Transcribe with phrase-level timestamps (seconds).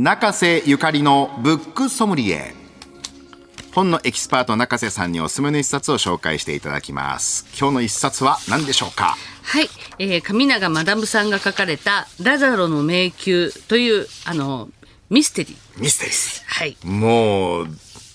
[0.00, 2.54] 中瀬ゆかりのブックソムリエ。
[3.74, 7.46] 本のエキスパート中瀬さんにおすすめの一冊を紹介していただきます。
[7.58, 9.16] 今日の一冊は何でしょうか？
[9.42, 14.68] はい、えー、上永マダムさんが書かれたラザロの迷宮というあの
[15.10, 15.80] ミステリー。
[15.82, 16.44] ミステリー。
[16.46, 16.76] はい。
[16.86, 17.68] もう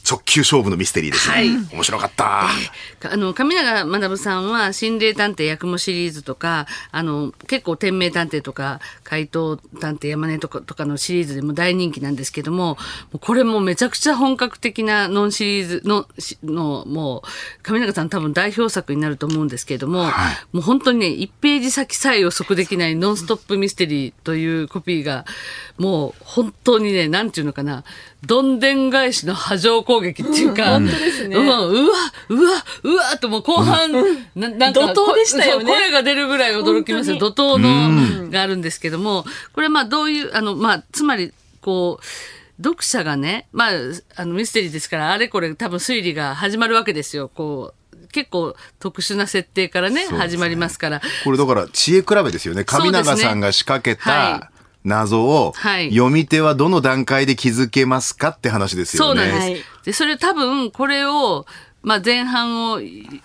[0.10, 1.50] 直球勝負のミステリーですね、はい。
[1.74, 12.78] 面白かった、あの神永学さんは心霊探偵八雲シリーズとかあの結構天命探偵とか怪盗探偵山猫とかとかのシリーズでも大人気なんですけども
[13.22, 20.04] これもめちゃくちゃ本格的なノンシリーズのしのもう上永さん多分代表作になると思うんですけれども、
[20.52, 25.26] もう本当にね1ページ先さえ予測できないノンストップミステリーというコピーが
[25.78, 27.84] もう本当にねなんていうのかな
[28.26, 31.36] どんでん返しの波状攻撃っていうか、本当ですね。
[31.36, 33.92] うん、うわうわうわともう後半、
[34.36, 35.66] ななんか怒涛でしたよね。
[35.66, 37.18] 声が出るぐらい驚きますよ。
[37.18, 43.72] 怒涛のがあるんですけどもこれまあどういうあのまあつまりこう読者がねまあ
[44.16, 47.30] あのミステリーですからあれこれ多分推理が始まるわけですよ。
[47.30, 50.20] こう結構特殊な設定からねすね。
[50.20, 51.02] 始まりますから。
[51.24, 52.64] これだから知恵比べですよね。
[52.64, 54.40] 上永さんが仕掛けはい。
[54.40, 54.53] た
[54.84, 59.22] 謎をはい読み手はどの段階で気づけますかって話ですよね。
[59.22, 59.52] そうなんです。
[59.52, 61.46] はいで、それ多分、これを、
[61.84, 62.80] まあ前半を、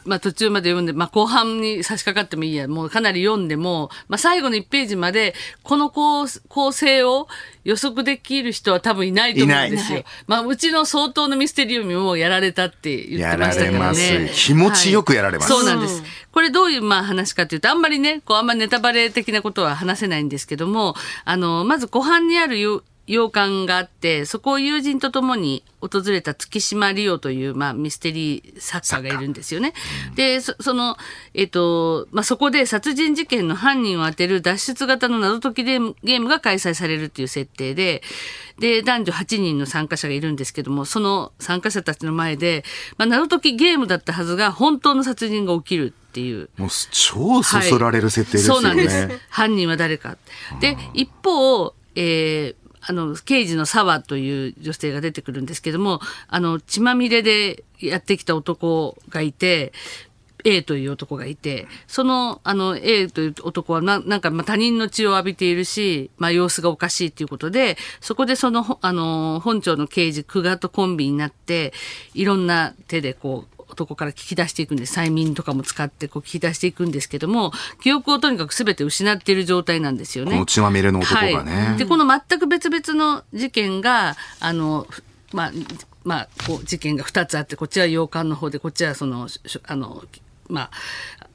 [0.05, 7.29] まあ途中まで読んで、まあ後半に差し掛かってもいいや、もうかなり読んでも、まあ最後の1ページまで、この構構成を
[7.65, 10.03] 予測できる人は多分いないと思うんですいよ。
[10.27, 13.95] まあうちの相当のミステリー読みもやられたって言ってましたからやられねま。
[13.95, 16.03] す気持ちよくやられますはいそうなんです。
[16.33, 29.73] これどういうまあ話かというと、あんまりね、こうあんまネタバレ的なことは話せないんですけども、あの、まず湖畔にあるよ洋館があって、そこを友人と共に訪れた月島リオという、まあ、ミステリー作家がいるんですよね。
[30.15, 30.99] で、そその、
[31.33, 38.03] えっ、と、まあ、そこで殺人事件の犯人を当てる脱出型の謎解きゲームゲームが開催されるっていう設定で、
[38.59, 42.63] で、男女8人の参加者がいるんですけども、その参加者たちの前で、
[42.99, 46.51] まあ、謎解きゲームだったはずが、本当の殺人が起きるっていう。
[46.59, 48.69] もう超そそられる設定ですよね。
[48.69, 49.21] はいそうなんです。
[49.31, 50.19] 犯人は誰か。
[50.61, 59.73] で、一方、えーあの、刑事の沢という女性が出てくるんですけども、あの、血まみれでやってきた男がいて、
[60.45, 71.75] A という男がいて、その、あの、A という男はな、なんか、ま、他人の血を浴びているし、まあ、様子がおかしいということで、そこでその、あの、本庁の刑事、久我とコンビになって、
[72.15, 74.99] いろんな手でこう、男から聞き出していくんです。
[74.99, 77.53] 催眠とかも使ってこう聞き出していくんですけども、
[77.83, 80.43] 記憶をとにかく全て失っている状態なんですよね。
[80.47, 81.67] 血まみれの男がね。
[81.69, 85.03] はい、でこの全く別々の事件があのふ
[85.33, 85.53] まあ
[86.05, 89.29] まあこう事件が2つあってこっちは洋館の方でこっちはその
[89.67, 90.05] あの
[90.49, 90.71] まあ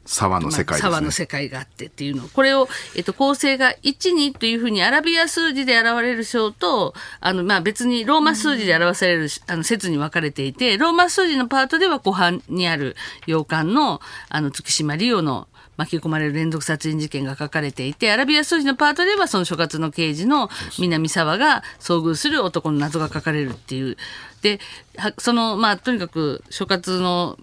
[0.06, 1.12] 沢の世界です沢のね。
[1.12, 12.96] 世界があってっていうのこれを、えっと、構成が12というふうにアラビア数字で現れる章とあの、まあ、別にローマ数字で表される、あの説に分かれていてローマ数字のパートでは後半にある
[13.28, 15.48] 洋館のあの月島リオの
[15.78, 20.50] 巻き込まれる連続殺人事件が書かれていてアラビア数字のパートではその所轄の刑事の
[20.80, 23.98] 南沢が遭遇する男の謎が書かれるっていう。
[24.42, 24.60] で
[24.98, 27.38] はそのまあとにかく所轄の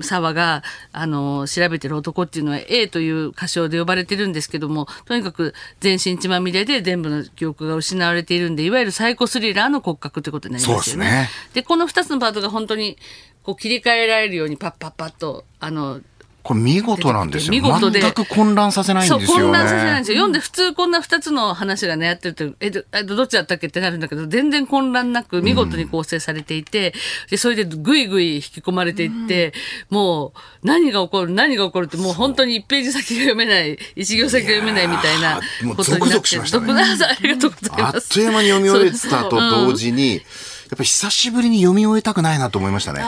[0.00, 0.62] 沢が、
[0.92, 11.04] あの、調べてる男っていうのは A という歌唱で呼ばれてるんですけども、とにかく全身血まみれで全部の記憶が失われているんで、いわゆるサイコスリラーの骨格ってことになりますよね。
[11.04, 12.96] ですねでこの2つのパートが本当に
[13.42, 16.00] こう切り替えられるようにパッパッパッと、あの、
[16.48, 17.52] これ見事なんですよ。
[17.52, 19.26] 見事で全く混乱させないんですよね。
[19.26, 20.16] そう、混乱させないんですよ。
[20.16, 26.94] 読んで普通こんな2つの話がね、やってると、え、どえどっちだったっけってなるんだけど、全然混乱なく見事に構成されていて、
[27.28, 29.52] で、それでぐいぐい引き込まれていって、
[29.90, 30.32] も
[30.62, 38.08] う、何が起こる、何が起こるって、もう本当に1ページ先が読めない、一行先が読めないみたいなもうことになってゾクゾクしましたね ありがとうございあっます。
[38.08, 40.22] という間に読み終えたと同時時に、
[40.70, 43.00] やっぱ久しぶりに読み終えたくないなと思いましたね。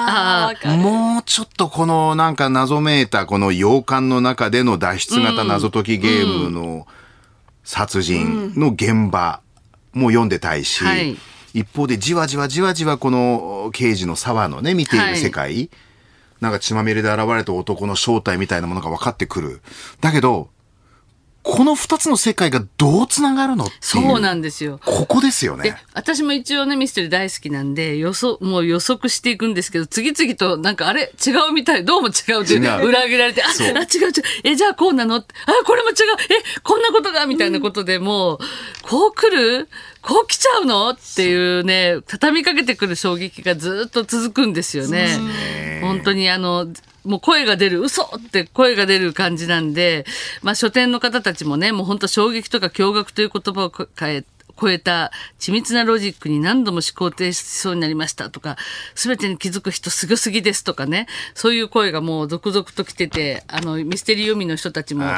[0.78, 6.87] もうちょっとこのなんか謎めいたこの洋館の中での脱出型謎解きゲームの
[7.62, 9.43] 殺人の現場
[9.93, 11.16] も読んでたいし、はい。
[11.53, 15.68] 一方でじわじわじわじわこの刑事の沢のね見ている世界、
[16.41, 19.60] なんか血まみれで現れた男の正体みたいなものが分かってくる。
[20.01, 20.48] だけど、
[21.52, 23.66] この二つの世界がどうつながるの。
[23.80, 24.78] そうなんですよ。
[24.84, 25.76] ここですよでね。
[25.94, 31.12] 私も一応ねミステリー大好きなんで予想もう予測していくんですけど次々となんかあれ？
[31.26, 31.84] 違うみたい。
[31.84, 33.82] どうも違うって裏切られてああ違う違う。
[34.44, 35.16] えじゃあこうなの？
[35.16, 35.24] あ
[35.66, 35.94] これも違う。
[36.30, 38.38] えこんなことがみたいなことでもう
[38.82, 39.68] こう来る？
[40.02, 40.91] こう来ちゃうの？
[40.91, 45.80] っていうね畳みかけてくる衝撃がずっと続くんですよね。
[45.82, 46.68] 本当にあの
[47.04, 50.04] もう声が出る嘘って声が出る感じなんで、
[50.42, 54.24] まあ、書店の方たちもねもう本当衝撃とか驚愕という言葉をかえ
[54.60, 58.57] 超えた緻密なロジックに何度も思考停止しそうになりましたとか、
[58.95, 65.09] すべてに気づく人すごすぎですとかね、そういう声がもう続々と来てて、あの、ミステリー読みの人たちも、も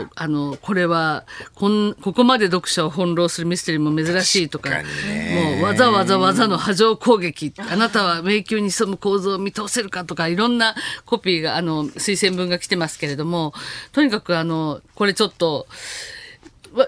[0.00, 1.24] う、あの、これは、
[1.54, 4.88] こん、ここまで読者を翻弄するミステリーも珍しいとか、確か
[5.34, 10.74] もう、わざわざわざの波状攻撃、あなたは迷宮に潜む構造を見通せるかとか、いろんな
[11.06, 13.54] コピーが、あの、推薦文が来てますけれども、
[13.92, 16.19] とにかくあの、これちょっと、わ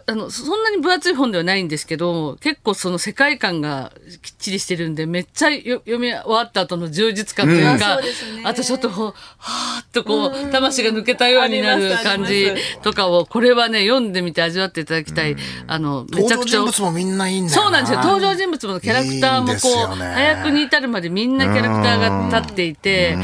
[0.06, 3.92] あのそんなに分厚い本ではないんですけど結構その世界観が
[4.22, 8.42] きっちりしてるんでめっちゃよ読み終わった後の充実感というか、そうですね。
[8.44, 12.52] あとちょっとこうはーっとこう魂が抜けたようになる感じ
[12.82, 15.36] とかをこれはね読んでみて味わっていただきたい、
[15.66, 17.62] あのめちゃ登場くちゃ人物もみんないいんだよな。
[17.64, 17.98] そうなんですよ。
[18.02, 20.04] 登場人物もキャラクターもこうよね。
[20.14, 23.16] 早くに至るまでみんなキャラクターが立っていて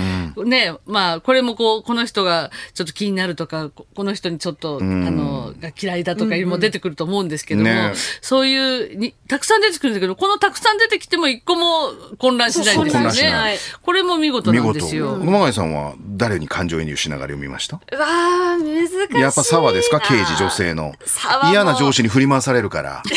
[0.45, 12.79] ねまあこれもこうこの人がちょっと気になるとかここの人にちょっとあのが嫌いだとかいうのも出てくると思うんですけども、ねそういうにたくさん出てくるんだけどこのたくさん出てきても一個も混乱しない。
[12.79, 13.59] んですよね。
[13.83, 14.67] これも見事見事。
[14.67, 15.17] なんですよ。
[15.17, 17.77] 熊谷さんは誰に感情移入しながら読みました？
[17.77, 19.21] うわー、難しいな。
[19.21, 20.00] やっぱ沢ですか？
[20.00, 20.95] 刑事女性の。
[21.50, 23.03] 嫌な上司に振り回されるから。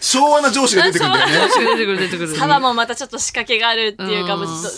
[0.00, 1.48] 昭和な上司が出てくるんだよね。
[1.48, 2.36] 出てくる出てくる。
[2.36, 4.36] サバもまたちょっと仕掛けがあるっていうか、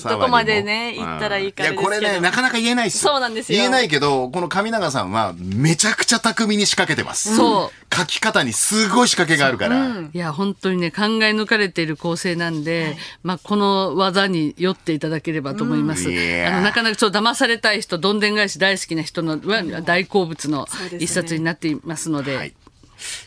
[0.09, 3.13] どこまでね、行ったらいいかいや、これね、なかなか言えないですよ。
[3.13, 3.59] そうなんですよ。
[3.59, 7.37] 言えないけど、この上永さんはめちゃくちゃ巧みに仕掛けてます。
[7.37, 7.95] そう。
[7.95, 10.01] 書き方にすごい仕掛けがあるから。
[10.13, 16.17] いや本当にね考え抜かれている構成なんで、まあ、この技に酔っていただければと思います、うん。
[16.47, 20.67] あのなかなかちょっと騙されたい人どんでん返し大好きな人のは大好物の
[20.99, 22.37] 一冊になっていますので。
[22.37, 22.55] はい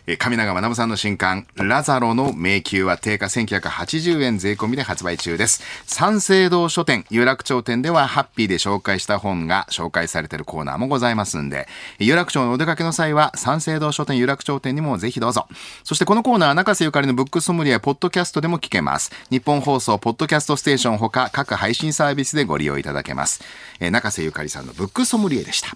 [0.08, 5.64] えー上永学さんの新刊、ラザロの迷宮は定価1980円税込みで発売中です。
[5.86, 11.68] 三省堂書店、有楽町店ではハッピーで紹介した本が紹介されているコーナーもございますんで、
[12.00, 15.48] 有楽町のお出かけの際は三省堂書店有楽町店にもぜひどうぞ。
[15.84, 19.12] そしてこのコーナー、中瀬ゆかりのブックソムリエポッドキャストでも聞けます。
[19.30, 23.42] 日本放送ポッドキャストステーションほか各配信サービスでご利用いただけます。
[23.80, 25.76] 中瀬ゆかりさんのブックソムリエでした。